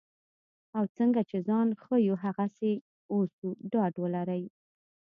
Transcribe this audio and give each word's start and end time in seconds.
او 0.77 0.83
څنګه 0.97 1.21
چې 1.29 1.37
ځان 1.47 1.67
ښیو 1.81 2.15
هغسې 2.23 2.71
اوسو 3.13 3.47
ډاډ 3.71 3.93
ولرئ. 3.99 4.43